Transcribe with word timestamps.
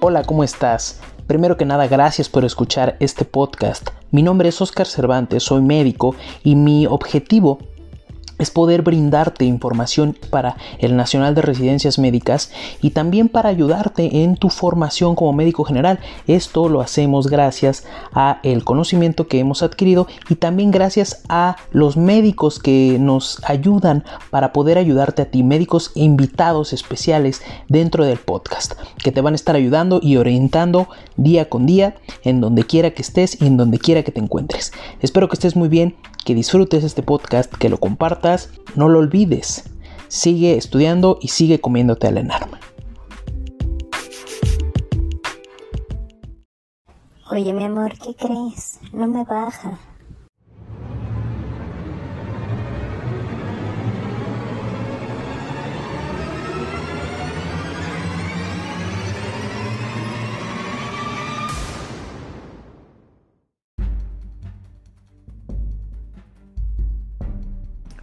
Hola, 0.00 0.24
¿cómo 0.24 0.44
estás? 0.44 1.00
Primero 1.26 1.56
que 1.56 1.64
nada, 1.64 1.88
gracias 1.88 2.28
por 2.28 2.44
escuchar 2.44 2.98
este 3.00 3.24
podcast. 3.24 3.88
Mi 4.10 4.22
nombre 4.22 4.50
es 4.50 4.60
Oscar 4.60 4.86
Cervantes, 4.86 5.42
soy 5.42 5.62
médico 5.62 6.14
y 6.44 6.54
mi 6.54 6.86
objetivo 6.86 7.60
es 8.38 8.50
poder 8.50 8.82
brindarte 8.82 9.44
información 9.44 10.16
para 10.30 10.56
el 10.78 10.96
Nacional 10.96 11.34
de 11.34 11.42
Residencias 11.42 11.98
Médicas 11.98 12.50
y 12.80 12.90
también 12.90 13.28
para 13.28 13.48
ayudarte 13.48 14.22
en 14.22 14.36
tu 14.36 14.50
formación 14.50 15.14
como 15.14 15.32
médico 15.32 15.64
general. 15.64 15.98
Esto 16.26 16.68
lo 16.68 16.80
hacemos 16.80 17.28
gracias 17.28 17.84
a 18.12 18.40
el 18.42 18.64
conocimiento 18.64 19.26
que 19.28 19.38
hemos 19.38 19.62
adquirido 19.62 20.06
y 20.28 20.36
también 20.36 20.70
gracias 20.70 21.22
a 21.28 21.56
los 21.70 21.96
médicos 21.96 22.58
que 22.58 22.98
nos 23.00 23.42
ayudan 23.44 24.04
para 24.30 24.52
poder 24.52 24.78
ayudarte 24.78 25.22
a 25.22 25.30
ti, 25.30 25.42
médicos 25.42 25.92
invitados 25.94 26.72
especiales 26.72 27.42
dentro 27.68 28.04
del 28.04 28.18
podcast, 28.18 28.74
que 29.02 29.12
te 29.12 29.20
van 29.20 29.34
a 29.34 29.36
estar 29.36 29.56
ayudando 29.56 30.00
y 30.02 30.16
orientando 30.16 30.88
día 31.16 31.48
con 31.48 31.66
día 31.66 31.96
en 32.22 32.40
donde 32.40 32.64
quiera 32.64 32.90
que 32.90 33.02
estés 33.02 33.40
y 33.40 33.46
en 33.46 33.56
donde 33.56 33.78
quiera 33.78 34.02
que 34.02 34.12
te 34.12 34.20
encuentres. 34.20 34.72
Espero 35.00 35.28
que 35.28 35.34
estés 35.34 35.56
muy 35.56 35.68
bien 35.68 35.96
que 36.26 36.34
disfrutes 36.34 36.82
este 36.82 37.04
podcast, 37.04 37.54
que 37.54 37.68
lo 37.68 37.78
compartas, 37.78 38.25
no 38.74 38.88
lo 38.88 38.98
olvides. 38.98 39.64
Sigue 40.08 40.56
estudiando 40.56 41.18
y 41.20 41.28
sigue 41.28 41.60
comiéndote 41.60 42.06
al 42.06 42.18
enarma. 42.18 42.60
Oye, 47.30 47.52
mi 47.52 47.64
amor, 47.64 47.92
¿qué 47.98 48.14
crees? 48.14 48.80
No 48.92 49.06
me 49.06 49.24
baja. 49.24 49.78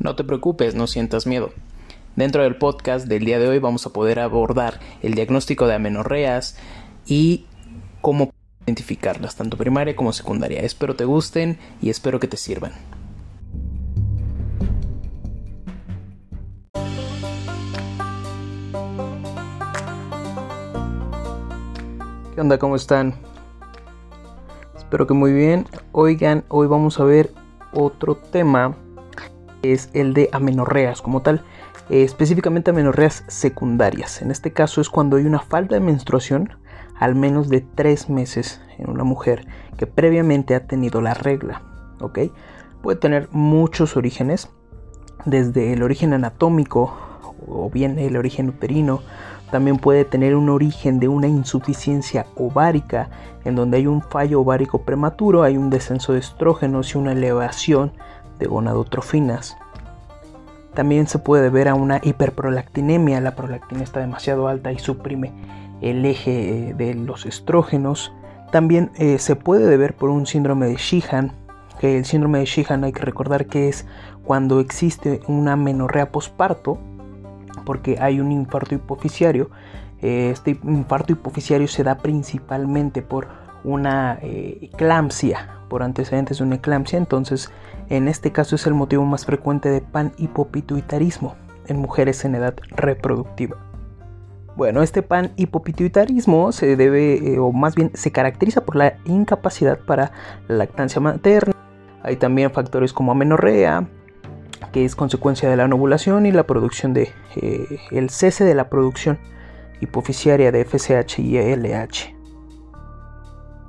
No 0.04 0.18
te 0.18 0.26
preocupes, 0.26 0.76
no 0.76 0.86
sientas 0.86 1.26
miedo. 1.26 1.54
Dentro 2.18 2.44
del 2.44 2.58
podcast 2.58 3.08
del 3.08 3.24
día 3.24 3.40
de 3.40 3.48
hoy 3.48 3.60
vamos 3.60 3.86
a 3.86 3.94
poder 3.94 4.20
abordar 4.20 4.82
el 5.02 5.16
diagnóstico 5.16 5.66
de 5.66 5.76
amenorreas 5.76 6.58
y 7.06 7.46
cómo 8.02 8.34
identificarlas, 8.66 9.38
tanto 9.38 9.56
primaria 9.56 9.96
como 9.96 10.12
secundaria. 10.12 10.60
Espero 10.60 10.98
te 10.98 11.06
gusten 11.06 11.58
y 11.82 11.90
espero 11.90 12.20
que 12.20 12.28
te 12.28 12.36
sirvan. 12.36 12.74
¿Qué 22.36 22.42
onda? 22.42 22.58
¿Cómo 22.58 22.76
están? 22.76 23.16
Espero 24.76 25.08
que 25.08 25.14
muy 25.14 25.32
bien. 25.32 25.66
Oigan, 25.94 26.44
hoy 26.50 26.68
vamos 26.68 27.00
a 27.00 27.06
ver 27.06 27.32
otro 27.72 28.18
tema 28.18 28.76
es 29.64 29.90
el 29.94 30.14
de 30.14 30.30
amenorreas 30.32 31.02
como 31.02 31.22
tal, 31.22 31.44
eh, 31.90 32.04
específicamente 32.04 32.72
amenorreas 32.72 33.24
secundarias. 33.28 34.22
En 34.22 34.30
este 34.30 34.54
caso 34.54 34.82
es 34.82 34.90
cuando 34.90 35.18
hay 35.18 35.26
una 35.26 35.40
falta 35.40 35.76
de 35.76 35.82
menstruación 35.82 36.58
al 37.00 37.16
menos 37.16 37.50
de 37.50 37.62
tres 37.62 38.10
meses 38.10 38.62
en 38.78 38.90
una 38.90 39.04
mujer 39.04 39.48
que 39.78 39.88
previamente 39.88 40.54
ha 40.56 40.68
tenido 40.68 41.02
la 41.02 41.14
regla. 41.14 41.62
¿ok? 42.00 42.20
Puede 42.82 43.00
tener 43.00 43.30
muchos 43.32 43.98
orígenes, 43.98 44.50
desde 45.26 45.74
el 45.74 45.84
origen 45.84 46.14
anatómico 46.14 46.94
o 47.48 47.70
bien 47.70 47.98
el 47.98 48.18
origen 48.18 48.50
uterino, 48.50 49.02
también 49.52 49.78
puede 49.78 50.04
tener 50.04 50.36
un 50.36 50.50
origen 50.50 51.00
de 51.00 51.08
una 51.08 51.28
insuficiencia 51.28 52.26
ovárica, 52.36 53.10
en 53.46 53.56
donde 53.56 53.78
hay 53.78 53.88
un 53.88 54.02
fallo 54.02 54.42
ovárico 54.42 54.82
prematuro, 54.82 55.44
hay 55.44 55.58
un 55.58 55.70
descenso 55.70 56.14
de 56.14 56.20
estrógenos 56.20 56.94
y 56.94 56.98
una 56.98 57.12
elevación 57.12 57.94
de 58.40 58.48
gonadotrofinas. 58.48 59.58
También 60.74 61.08
se 61.08 61.20
puede 61.20 61.50
ver 61.50 61.68
a 61.68 61.76
una 61.76 62.00
hiperprolactinemia, 62.02 63.22
la 63.22 63.36
prolactina 63.36 63.84
está 63.84 64.00
demasiado 64.00 64.48
alta 64.48 64.72
y 64.72 64.80
suprime 64.80 65.32
el 65.82 66.06
eje 66.06 66.70
eh, 66.70 66.74
de 66.74 66.96
los 66.96 67.26
estrógenos. 67.26 68.12
También 68.52 68.92
eh, 68.96 69.20
se 69.20 69.36
puede 69.36 69.68
deber 69.68 69.96
por 69.96 70.10
un 70.10 70.26
síndrome 70.26 70.68
de 70.68 70.76
Sheehan, 70.76 71.32
que 71.80 71.98
el 71.98 72.06
síndrome 72.06 72.40
de 72.40 72.46
Sheehan 72.46 72.84
hay 72.84 72.92
que 72.92 73.02
recordar 73.02 73.46
que 73.46 73.68
es 73.68 73.86
cuando 74.24 74.60
existe 74.60 75.20
una 75.28 75.56
menorrea 75.56 76.12
posparto, 76.12 76.80
porque 77.66 77.98
hay 78.00 78.20
un 78.20 78.32
infarto 78.32 78.74
hipoficiario. 78.74 79.50
Eh, 80.02 80.30
este 80.32 80.60
infarto 80.64 81.14
hipoficiario 81.14 81.68
se 81.68 81.84
da 81.84 81.98
principalmente 81.98 83.02
por 83.02 83.43
una 83.64 84.20
eclampsia, 84.22 85.60
por 85.70 85.84
antecedentes 85.84 86.38
de 86.38 86.44
una 86.44 86.56
eclampsia, 86.56 86.98
entonces 86.98 87.52
en 87.90 88.08
este 88.08 88.32
caso 88.32 88.56
es 88.56 88.68
el 88.68 88.74
motivo 88.74 89.06
más 89.06 89.26
frecuente 89.26 89.70
de 89.70 89.82
panhipopituitarismo 89.82 91.36
en 91.68 91.78
mujeres 91.78 92.24
en 92.26 92.36
edad 92.36 92.56
reproductiva. 92.76 93.58
Bueno, 94.56 94.84
este 94.84 95.02
panhipopituitarismo 95.02 96.52
se 96.52 96.76
debe, 96.76 97.34
eh, 97.34 97.40
o 97.40 97.52
más 97.52 97.74
bien 97.76 97.92
se 97.96 98.12
caracteriza 98.12 98.66
por 98.66 98.76
la 98.76 98.98
incapacidad 99.06 99.80
para 99.80 100.12
la 100.48 100.58
lactancia 100.58 101.02
materna. 101.02 101.54
Hay 102.04 102.18
también 102.18 102.52
factores 102.52 102.94
como 102.94 103.12
amenorrea, 103.12 103.88
que 104.72 104.86
es 104.86 104.96
consecuencia 104.96 105.50
de 105.50 105.58
la 105.58 105.66
ovulación 105.66 106.26
y 106.26 106.32
la 106.32 106.44
producción 106.44 106.94
de 106.94 107.10
eh, 107.36 107.80
el 107.92 108.10
cese 108.12 108.44
de 108.44 108.54
la 108.54 108.70
producción 108.70 109.18
hipoficiaria 109.82 110.52
de 110.52 110.66
FSH 110.66 111.20
y 111.20 111.38
LH. 111.38 112.13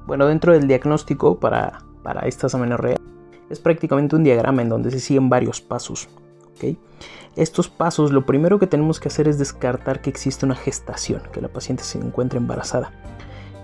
Bueno, 0.07 0.27
dentro 0.27 0.53
del 0.53 0.69
diagnóstico 0.69 1.39
para, 1.39 1.81
para 2.03 2.27
estas 2.29 2.55
amenorreas 2.55 3.01
es 3.51 3.59
prácticamente 3.59 4.17
un 4.17 4.25
diagrama 4.25 4.63
en 4.63 4.69
donde 4.69 4.91
se 4.91 5.01
siguen 5.01 5.29
varios 5.29 5.61
pasos. 5.61 6.09
Estos 7.37 7.69
pasos 7.69 8.13
lo 8.13 8.25
primero 8.25 8.59
que 8.59 8.67
tenemos 8.67 9.01
que 9.01 9.09
hacer 9.09 9.29
es 9.29 9.39
descartar 9.39 10.01
que 10.01 10.11
existe 10.11 10.47
una 10.47 10.55
gestación, 10.55 11.23
que 11.33 11.41
la 11.41 11.49
paciente 11.49 11.83
se 11.83 11.99
encuentre 11.99 12.39
embarazada. 12.39 12.93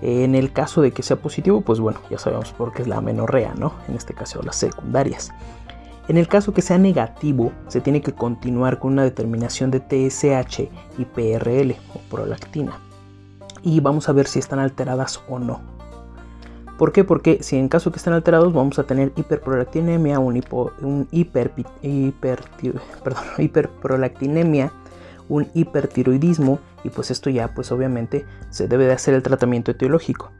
En 0.03 0.35
el 0.35 0.53
caso 0.53 0.83
de 0.83 0.93
que 0.93 1.03
sea 1.03 1.17
positivo, 1.17 1.61
pues 1.61 1.79
bueno, 1.79 2.01
ya 2.11 2.19
sabemos 2.19 2.53
por 2.53 2.73
qué 2.73 2.83
es 2.83 2.89
la 2.89 2.97
amenorrea, 2.97 3.55
¿no? 3.55 3.75
En 3.89 3.97
este 3.97 4.15
caso 4.15 4.43
las 4.43 4.57
secundarias. 4.57 5.31
En 6.09 6.17
el 6.17 6.27
caso 6.27 6.53
que 6.53 6.63
sea 6.63 6.79
negativo, 6.79 7.53
se 7.69 7.81
tiene 7.81 8.01
que 8.01 8.13
continuar 8.13 8.79
con 8.79 8.95
una 8.95 9.05
determinación 9.05 9.71
de 9.71 9.81
TSH 9.81 10.69
y 10.99 11.05
PRL 11.05 11.77
o 11.95 12.01
prolactina. 12.11 12.81
Y 13.63 13.79
vamos 13.81 14.09
a 14.09 14.13
ver 14.13 14.27
si 14.27 14.39
están 14.39 14.59
alteradas 14.59 15.21
o 15.29 15.39
no. 15.39 15.80
¿Por 16.81 16.93
qué? 16.93 17.05
Porque 17.05 17.43
si 17.43 17.59
en 17.59 17.69
caso 17.69 17.93
que 17.93 17.99
estén 17.99 18.15
alterados 18.15 18.55
vamos 18.55 18.79
a 18.79 18.85
tener 18.85 19.13
hiperprolactinemia, 19.15 20.19
un, 20.19 20.43
un 20.81 21.09
hiper, 21.11 21.53
hiper, 21.83 22.41
perdón, 23.05 23.23
hiperprolactinemia, 23.39 24.73
un 25.29 25.47
hipertiroidismo 25.53 26.59
y 26.83 26.89
pues 26.89 27.11
esto 27.11 27.29
ya 27.29 27.53
pues 27.53 27.71
obviamente 27.71 28.25
se 28.49 28.67
debe 28.67 28.87
de 28.87 28.93
hacer 28.93 29.13
el 29.13 29.23
tratamiento 29.23 29.73
etiológico. 29.73 30.31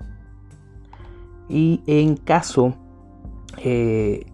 Y 1.51 1.83
en 1.87 2.17
caso 2.17 2.75
eh, 3.59 4.25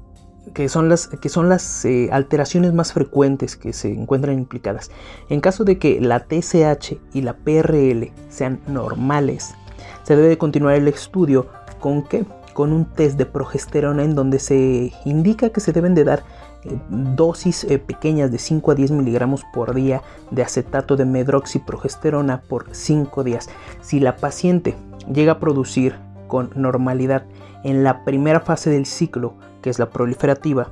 que 0.55 0.69
son 0.69 0.89
las, 0.89 1.09
que 1.09 1.29
son 1.29 1.49
las 1.49 1.85
eh, 1.85 2.09
alteraciones 2.13 2.73
más 2.73 2.93
frecuentes 2.93 3.57
que 3.57 3.73
se 3.73 3.93
encuentran 3.93 4.39
implicadas. 4.39 4.93
En 5.29 5.41
caso 5.41 5.65
de 5.65 5.81
que 5.81 6.01
la 6.01 6.21
TSH 6.21 6.99
y 7.15 7.23
la 7.23 7.37
PRL 7.37 8.13
sean 8.29 8.61
normales, 8.69 9.57
se 10.05 10.15
debe 10.15 10.29
de 10.29 10.39
continuar 10.39 10.77
el 10.77 10.87
estudio 10.87 11.49
con 11.81 12.03
qué? 12.03 12.25
Con 12.53 12.73
un 12.73 12.87
test 12.87 13.19
de 13.19 13.27
progesterona 13.27 14.05
en 14.05 14.15
donde 14.15 14.39
se 14.39 14.93
indica 15.05 15.51
que 15.51 15.61
se 15.61 15.73
deben 15.73 15.95
de 15.95 16.05
dar 16.05 16.23
eh, 16.65 16.79
dosis 16.91 17.65
eh, 17.65 17.79
pequeñas 17.79 18.31
de 18.31 18.39
5 18.39 18.71
a 18.71 18.75
10 18.75 18.93
miligramos 18.93 19.45
por 19.53 19.75
día 19.75 20.03
de 20.31 20.43
acetato 20.43 20.97
de 20.97 21.05
medroxiprogesterona 21.05 22.41
por 22.43 22.75
5 22.75 23.25
días. 23.25 23.49
Si 23.83 24.01
la 24.01 24.17
paciente 24.17 24.75
llega 25.13 25.33
a 25.33 25.41
producir 25.41 25.97
con 26.29 26.51
normalidad 26.55 27.25
en 27.63 27.85
la 27.85 28.05
primera 28.05 28.41
fase 28.41 28.71
del 28.71 28.87
ciclo 28.87 29.35
que 29.63 29.71
es 29.71 29.79
la 29.79 29.91
proliferativa, 29.91 30.69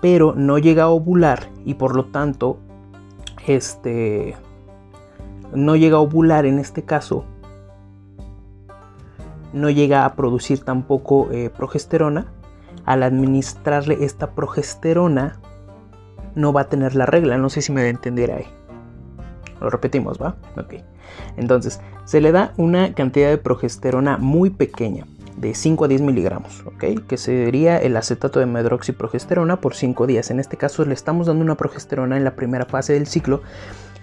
pero 0.00 0.34
no 0.34 0.58
llega 0.58 0.84
a 0.84 0.88
ovular 0.88 1.48
y 1.64 1.74
por 1.74 1.94
lo 1.94 2.06
tanto 2.06 2.58
este 3.46 4.36
no 5.54 5.76
llega 5.76 5.96
a 5.96 6.00
ovular 6.00 6.46
en 6.46 6.58
este 6.58 6.82
caso 6.82 7.24
no 9.52 9.70
llega 9.70 10.04
a 10.04 10.14
producir 10.14 10.60
tampoco 10.60 11.30
eh, 11.30 11.50
progesterona. 11.50 12.26
Al 12.84 13.02
administrarle 13.02 13.98
esta 14.00 14.30
progesterona 14.30 15.40
no 16.34 16.52
va 16.52 16.62
a 16.62 16.68
tener 16.68 16.94
la 16.94 17.06
regla. 17.06 17.38
No 17.38 17.50
sé 17.50 17.62
si 17.62 17.72
me 17.72 17.82
va 17.82 17.86
a 17.86 17.90
entender 17.90 18.32
ahí. 18.32 18.46
Lo 19.60 19.70
repetimos 19.70 20.20
va 20.20 20.36
ok. 20.56 20.74
Entonces 21.36 21.80
se 22.04 22.20
le 22.20 22.32
da 22.32 22.52
una 22.56 22.94
cantidad 22.94 23.28
de 23.28 23.38
progesterona 23.38 24.18
muy 24.18 24.50
pequeña 24.50 25.06
de 25.36 25.54
5 25.54 25.84
a 25.84 25.88
10 25.88 26.02
miligramos, 26.02 26.64
¿ok? 26.66 27.06
Que 27.06 27.16
sería 27.16 27.78
el 27.78 27.96
acetato 27.96 28.40
de 28.40 28.46
medroxiprogesterona 28.46 29.60
por 29.60 29.74
5 29.74 30.06
días. 30.06 30.30
En 30.30 30.40
este 30.40 30.56
caso 30.56 30.84
le 30.84 30.94
estamos 30.94 31.28
dando 31.28 31.44
una 31.44 31.56
progesterona 31.56 32.16
en 32.16 32.24
la 32.24 32.34
primera 32.34 32.64
fase 32.64 32.94
del 32.94 33.06
ciclo 33.06 33.42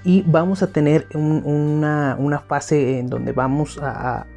y 0.04 0.22
vamos 0.22 0.64
a 0.64 0.68
tener 0.68 1.08
una, 1.14 2.44
fase 2.48 3.00
en 3.00 3.08
donde 3.08 3.32
vamos 3.34 3.80
a, 3.82 4.28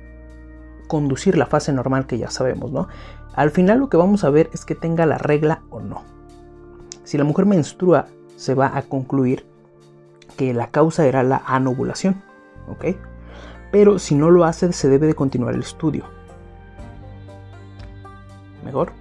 conducir 0.88 1.38
la 1.38 1.46
fase 1.46 1.72
normal 1.72 2.06
que 2.06 2.18
ya 2.18 2.30
sabemos, 2.30 2.72
¿no? 2.72 2.88
Al 3.34 3.50
final 3.52 3.78
lo 3.78 3.88
que 3.88 3.96
vamos 3.96 4.24
a 4.24 4.30
ver 4.30 4.50
es 4.52 4.64
que 4.64 4.74
tenga 4.74 5.06
la 5.06 5.18
regla 5.18 5.62
o 5.70 5.80
no. 5.80 6.02
Si 7.04 7.16
la 7.16 7.24
mujer 7.24 7.46
menstrua, 7.46 8.06
se 8.34 8.54
va 8.54 8.76
a 8.76 8.82
concluir 8.82 9.46
que 10.36 10.52
la 10.54 10.70
causa 10.70 11.06
era 11.06 11.22
la 11.22 11.42
anovulación, 11.46 12.22
¿ok? 12.68 12.96
Pero 13.70 13.98
si 13.98 14.14
no 14.14 14.30
lo 14.30 14.44
hace, 14.44 14.72
se 14.72 14.88
debe 14.88 15.06
de 15.06 15.14
continuar 15.14 15.54
el 15.54 15.60
estudio. 15.60 16.04
¿Mejor? 18.64 18.92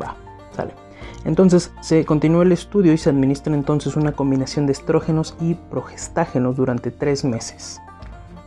Va, 0.00 0.16
sale. 0.52 0.74
Entonces 1.24 1.72
se 1.80 2.04
continúa 2.04 2.44
el 2.44 2.52
estudio 2.52 2.92
y 2.92 2.98
se 2.98 3.10
administra 3.10 3.54
entonces 3.54 3.96
una 3.96 4.12
combinación 4.12 4.66
de 4.66 4.72
estrógenos 4.72 5.36
y 5.40 5.54
progestágenos 5.54 6.56
durante 6.56 6.90
tres 6.90 7.24
meses. 7.24 7.80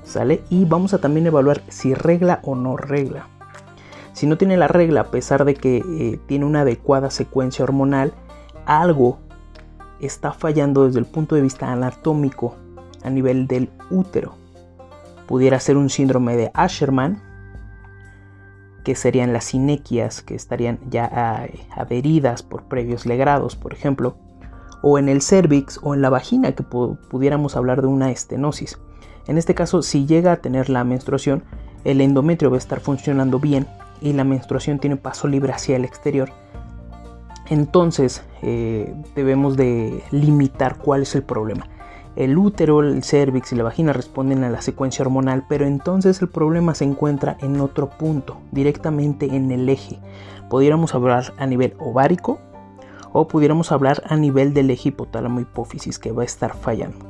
¿Sale? 0.03 0.43
Y 0.49 0.65
vamos 0.65 0.93
a 0.93 0.99
también 0.99 1.27
evaluar 1.27 1.61
si 1.69 1.93
regla 1.93 2.39
o 2.43 2.55
no 2.55 2.77
regla. 2.77 3.27
Si 4.13 4.27
no 4.27 4.37
tiene 4.37 4.57
la 4.57 4.67
regla, 4.67 5.01
a 5.01 5.11
pesar 5.11 5.43
de 5.45 5.55
que 5.55 5.77
eh, 5.77 6.19
tiene 6.27 6.45
una 6.45 6.61
adecuada 6.61 7.09
secuencia 7.09 7.63
hormonal, 7.63 8.13
algo 8.65 9.19
está 9.99 10.33
fallando 10.33 10.85
desde 10.85 10.99
el 10.99 11.05
punto 11.05 11.35
de 11.35 11.41
vista 11.41 11.71
anatómico 11.71 12.55
a 13.03 13.09
nivel 13.09 13.47
del 13.47 13.69
útero. 13.89 14.35
Pudiera 15.27 15.59
ser 15.59 15.77
un 15.77 15.89
síndrome 15.89 16.35
de 16.35 16.51
Asherman, 16.53 17.21
que 18.83 18.95
serían 18.95 19.33
las 19.33 19.45
sinequias 19.45 20.21
que 20.21 20.35
estarían 20.35 20.79
ya 20.89 21.09
ah, 21.11 21.47
adheridas 21.75 22.43
por 22.43 22.63
previos 22.65 23.05
legrados, 23.05 23.55
por 23.55 23.73
ejemplo, 23.73 24.17
o 24.81 24.99
en 24.99 25.07
el 25.07 25.21
cervix 25.21 25.79
o 25.81 25.93
en 25.93 26.01
la 26.01 26.09
vagina, 26.09 26.51
que 26.51 26.63
pudiéramos 26.63 27.55
hablar 27.55 27.81
de 27.81 27.87
una 27.87 28.11
estenosis. 28.11 28.77
En 29.27 29.37
este 29.37 29.55
caso, 29.55 29.81
si 29.81 30.05
llega 30.05 30.33
a 30.33 30.37
tener 30.37 30.69
la 30.69 30.83
menstruación, 30.83 31.43
el 31.83 32.01
endometrio 32.01 32.49
va 32.49 32.57
a 32.57 32.59
estar 32.59 32.79
funcionando 32.79 33.39
bien 33.39 33.67
y 34.01 34.13
la 34.13 34.23
menstruación 34.23 34.79
tiene 34.79 34.97
paso 34.97 35.27
libre 35.27 35.53
hacia 35.53 35.75
el 35.75 35.85
exterior. 35.85 36.29
Entonces 37.49 38.23
eh, 38.41 38.93
debemos 39.15 39.57
de 39.57 40.03
limitar 40.11 40.77
cuál 40.77 41.03
es 41.03 41.15
el 41.15 41.23
problema. 41.23 41.67
El 42.15 42.37
útero, 42.37 42.81
el 42.81 43.03
cervix 43.03 43.51
y 43.53 43.55
la 43.55 43.63
vagina 43.63 43.91
responden 43.91 44.43
a 44.43 44.49
la 44.49 44.61
secuencia 44.61 45.03
hormonal, 45.03 45.45
pero 45.49 45.65
entonces 45.65 46.21
el 46.21 46.29
problema 46.29 46.75
se 46.75 46.85
encuentra 46.85 47.37
en 47.41 47.59
otro 47.59 47.89
punto, 47.89 48.37
directamente 48.51 49.35
en 49.35 49.51
el 49.51 49.67
eje. 49.67 49.99
Pudiéramos 50.49 50.93
hablar 50.93 51.33
a 51.37 51.47
nivel 51.47 51.73
ovárico 51.79 52.39
o 53.13 53.27
pudiéramos 53.27 53.71
hablar 53.71 54.03
a 54.07 54.15
nivel 54.15 54.53
del 54.53 54.69
eje 54.69 54.89
hipotálamo 54.89 55.39
hipófisis 55.39 55.97
que 55.97 56.11
va 56.11 56.21
a 56.21 56.25
estar 56.25 56.55
fallando. 56.55 57.05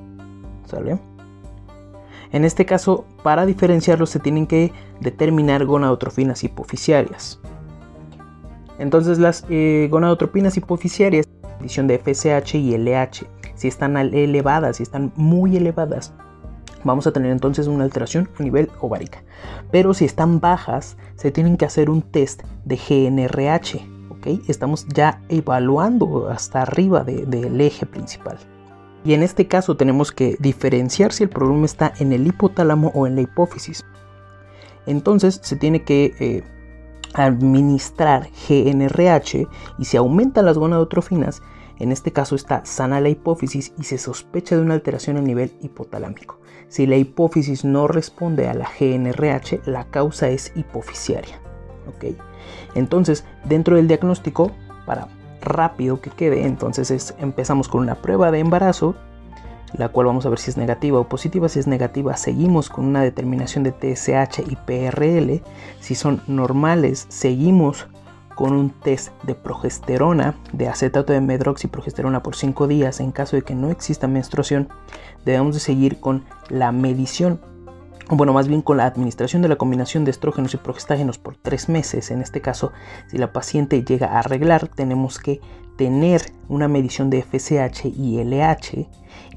¿Sale? 0.65 1.12
En 2.33 2.45
este 2.45 2.65
caso, 2.65 3.05
para 3.21 3.45
diferenciarlos 3.45 4.09
se 4.09 4.19
tienen 4.19 4.47
que 4.47 4.73
determinar 4.99 5.65
gonadotrofinas 5.65 6.43
hipoficiarias. 6.43 7.39
Entonces 8.79 9.19
las 9.19 9.45
eh, 9.49 9.87
gonadotropinas 9.89 10.57
hipoficiarias, 10.57 11.27
edición 11.59 11.87
de 11.87 11.99
FSH 11.99 12.55
y 12.55 12.75
LH, 12.75 13.27
si 13.53 13.67
están 13.67 13.95
elevadas, 13.95 14.77
si 14.77 14.83
están 14.83 15.13
muy 15.15 15.55
elevadas, 15.55 16.11
vamos 16.83 17.05
a 17.05 17.13
tener 17.13 17.31
entonces 17.31 17.67
una 17.67 17.83
alteración 17.83 18.27
a 18.39 18.43
nivel 18.43 18.71
ovárica. 18.81 19.23
Pero 19.71 19.93
si 19.93 20.05
están 20.05 20.39
bajas, 20.39 20.97
se 21.15 21.29
tienen 21.29 21.55
que 21.55 21.65
hacer 21.65 21.89
un 21.89 22.01
test 22.01 22.41
de 22.65 22.77
GNRH. 22.77 23.93
Estamos 24.47 24.87
ya 24.87 25.21
evaluando 25.27 26.29
hasta 26.29 26.61
arriba 26.61 27.03
del 27.03 27.59
eje 27.59 27.85
principal. 27.85 28.37
Y 29.05 29.13
en 29.13 29.23
este 29.23 29.47
caso 29.47 29.75
tenemos 29.75 30.11
que 30.11 30.37
diferenciar 30.39 31.11
si 31.11 31.23
el 31.23 31.29
problema 31.29 31.65
está 31.65 31.93
en 31.99 32.13
el 32.13 32.25
hipotálamo 32.25 32.91
o 32.93 33.05
en 33.05 33.15
la 33.15 33.21
hipófisis. 33.21 33.83
Entonces 34.85 35.39
se 35.43 35.55
tiene 35.55 35.83
que 35.83 36.13
eh, 36.19 36.43
administrar 37.13 38.29
GNRH 38.47 39.47
y 39.77 39.85
si 39.85 39.97
aumentan 39.97 40.45
las 40.45 40.57
gonadotrofinas, 40.57 41.41
en 41.79 41.91
este 41.91 42.11
caso 42.11 42.35
está 42.35 42.65
sana 42.65 43.01
la 43.01 43.09
hipófisis 43.09 43.73
y 43.77 43.83
se 43.83 43.97
sospecha 43.97 44.55
de 44.55 44.61
una 44.61 44.75
alteración 44.75 45.17
a 45.17 45.21
nivel 45.21 45.51
hipotalámico. 45.61 46.39
Si 46.69 46.87
la 46.87 46.95
hipófisis 46.95 47.65
no 47.65 47.87
responde 47.87 48.47
a 48.47 48.53
la 48.53 48.69
GNRH, 48.79 49.61
la 49.65 49.85
causa 49.85 50.29
es 50.29 50.51
hipofisiaria. 50.55 51.39
¿ok? 51.87 52.15
Entonces, 52.75 53.25
dentro 53.43 53.75
del 53.75 53.87
diagnóstico, 53.87 54.51
para 54.85 55.07
rápido 55.43 56.01
que 56.01 56.09
quede, 56.09 56.45
entonces 56.45 57.13
empezamos 57.19 57.67
con 57.67 57.81
una 57.81 57.95
prueba 57.95 58.31
de 58.31 58.39
embarazo, 58.39 58.95
la 59.77 59.89
cual 59.89 60.07
vamos 60.07 60.25
a 60.25 60.29
ver 60.29 60.39
si 60.39 60.51
es 60.51 60.57
negativa 60.57 60.99
o 60.99 61.09
positiva. 61.09 61.49
Si 61.49 61.59
es 61.59 61.67
negativa, 61.67 62.15
seguimos 62.15 62.69
con 62.69 62.85
una 62.85 63.01
determinación 63.01 63.63
de 63.63 63.71
TSH 63.71 64.41
y 64.47 64.55
PRL. 64.55 65.41
Si 65.79 65.95
son 65.95 66.21
normales, 66.27 67.07
seguimos 67.09 67.87
con 68.35 68.53
un 68.53 68.71
test 68.71 69.11
de 69.23 69.35
progesterona, 69.35 70.35
de 70.51 70.67
acetato 70.67 71.13
de 71.13 71.21
medroxiprogesterona 71.21 72.23
por 72.23 72.35
5 72.35 72.67
días 72.67 72.99
en 72.99 73.11
caso 73.11 73.35
de 73.35 73.43
que 73.43 73.55
no 73.55 73.69
exista 73.69 74.07
menstruación, 74.07 74.69
debemos 75.25 75.55
de 75.55 75.59
seguir 75.59 75.99
con 75.99 76.23
la 76.49 76.71
medición, 76.71 77.39
bueno, 78.09 78.33
más 78.33 78.47
bien 78.47 78.61
con 78.61 78.77
la 78.77 78.85
administración 78.85 79.41
de 79.41 79.47
la 79.47 79.55
combinación 79.55 80.03
de 80.05 80.11
estrógenos 80.11 80.53
y 80.53 80.57
progestágenos 80.57 81.17
por 81.17 81.37
3 81.37 81.69
meses. 81.69 82.11
En 82.11 82.21
este 82.21 82.41
caso, 82.41 82.71
si 83.07 83.17
la 83.17 83.31
paciente 83.31 83.83
llega 83.83 84.07
a 84.07 84.19
arreglar, 84.19 84.67
tenemos 84.67 85.19
que 85.19 85.39
tener 85.77 86.21
una 86.49 86.67
medición 86.67 87.09
de 87.09 87.23
FSH 87.23 87.87
y 87.87 88.23
LH 88.23 88.87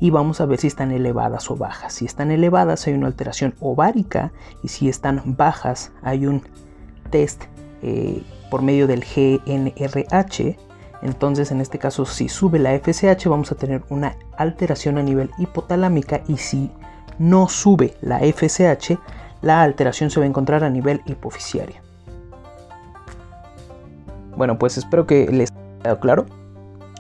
y 0.01 0.11
vamos 0.11 0.41
a 0.41 0.47
ver 0.47 0.59
si 0.59 0.67
están 0.67 0.91
elevadas 0.91 1.51
o 1.51 1.57
bajas. 1.57 1.95
Si 1.95 2.05
están 2.05 2.31
elevadas 2.31 2.87
hay 2.87 2.95
una 2.95 3.07
alteración 3.07 3.55
ovárica 3.61 4.33
y 4.63 4.69
si 4.69 4.89
están 4.89 5.23
bajas 5.37 5.93
hay 6.03 6.27
un 6.27 6.43
test 7.11 7.45
eh, 7.83 8.23
por 8.51 8.63
medio 8.63 8.87
del 8.87 9.01
GNRH. 9.05 10.59
Entonces 11.03 11.51
en 11.51 11.61
este 11.61 11.79
caso 11.79 12.05
si 12.05 12.29
sube 12.29 12.59
la 12.59 12.79
FSH 12.79 13.29
vamos 13.29 13.53
a 13.53 13.55
tener 13.55 13.83
una 13.89 14.17
alteración 14.37 14.99
a 14.99 15.03
nivel 15.03 15.31
hipotalámica 15.39 16.23
y 16.29 16.37
si 16.37 16.71
no 17.19 17.49
sube 17.49 17.95
la 18.01 18.21
FSH 18.21 18.99
la 19.43 19.63
alteración 19.63 20.11
se 20.11 20.21
va 20.21 20.25
a 20.25 20.29
encontrar 20.29 20.65
a 20.65 20.71
nivel 20.71 21.03
hipofisiaria. 21.07 21.83
Bueno 24.37 24.59
pues 24.59 24.77
espero 24.77 25.07
que 25.07 25.27
les 25.31 25.51
haya 25.53 25.83
quedado 25.83 26.01
claro 26.01 26.27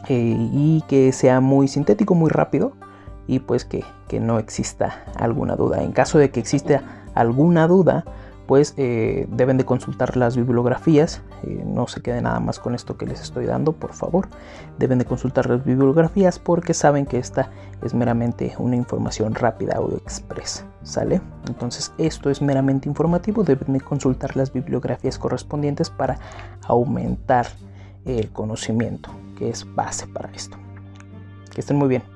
eh, 0.08 0.36
y 0.52 0.84
que 0.88 1.12
sea 1.12 1.40
muy 1.40 1.68
sintético, 1.68 2.14
muy 2.14 2.30
rápido 2.30 2.72
y 3.26 3.40
pues 3.40 3.64
que, 3.64 3.84
que 4.08 4.20
no 4.20 4.38
exista 4.38 5.04
alguna 5.16 5.56
duda. 5.56 5.82
En 5.82 5.92
caso 5.92 6.18
de 6.18 6.30
que 6.30 6.40
exista 6.40 6.82
alguna 7.14 7.66
duda 7.66 8.04
pues 8.46 8.74
eh, 8.76 9.26
deben 9.30 9.56
de 9.58 9.64
consultar 9.64 10.16
las 10.16 10.36
bibliografías. 10.36 11.22
Eh, 11.42 11.62
no 11.66 11.86
se 11.88 12.00
quede 12.00 12.22
nada 12.22 12.40
más 12.40 12.58
con 12.58 12.74
esto 12.74 12.96
que 12.96 13.06
les 13.06 13.20
estoy 13.20 13.46
dando, 13.46 13.72
por 13.72 13.92
favor. 13.92 14.28
Deben 14.78 14.98
de 14.98 15.04
consultar 15.04 15.48
las 15.48 15.64
bibliografías 15.64 16.38
porque 16.38 16.74
saben 16.74 17.06
que 17.06 17.18
esta 17.18 17.50
es 17.82 17.94
meramente 17.94 18.54
una 18.58 18.76
información 18.76 19.34
rápida 19.34 19.80
o 19.80 19.96
express. 19.96 20.64
¿Sale? 20.82 21.20
Entonces 21.48 21.92
esto 21.98 22.30
es 22.30 22.40
meramente 22.40 22.88
informativo. 22.88 23.42
Deben 23.42 23.72
de 23.72 23.80
consultar 23.80 24.36
las 24.36 24.52
bibliografías 24.52 25.18
correspondientes 25.18 25.90
para 25.90 26.18
aumentar 26.66 27.48
el 28.04 28.30
conocimiento, 28.30 29.10
que 29.36 29.50
es 29.50 29.66
base 29.74 30.06
para 30.06 30.30
esto. 30.30 30.56
Que 31.52 31.60
estén 31.60 31.76
muy 31.76 31.88
bien. 31.88 32.15